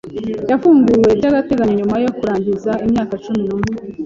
[0.49, 3.75] Yafunguwe by'agateganyo nyuma yo kurangiza imyaka cumi n'umwe.